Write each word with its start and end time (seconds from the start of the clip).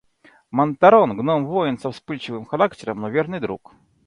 Монтарон, 0.49 1.15
гном-воин 1.15 1.77
с 1.77 1.87
вспыльчивым 1.91 2.43
характером, 2.45 3.01
но 3.01 3.09
верный 3.09 3.39
друг. 3.39 3.75